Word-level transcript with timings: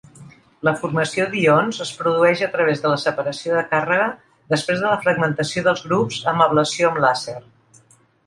La 0.67 0.71
formació 0.77 1.25
d'ions 1.33 1.81
es 1.85 1.89
produeix 1.97 2.41
a 2.45 2.49
través 2.55 2.81
de 2.85 2.93
la 2.93 2.97
separació 3.03 3.59
de 3.59 3.61
càrrega 3.75 4.07
després 4.55 4.81
de 4.85 4.89
la 4.93 4.97
fragmentació 5.05 5.65
dels 5.69 5.83
grups 5.91 6.21
amb 6.33 6.45
ablació 6.47 6.89
amb 6.93 7.03
làser. 7.05 7.39